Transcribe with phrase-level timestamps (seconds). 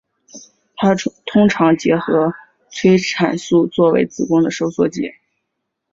[0.77, 0.95] 它
[1.27, 2.33] 通常结合
[2.71, 5.13] 催产素作为子宫收缩剂。